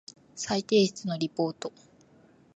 [0.33, 1.71] 再提出のリポート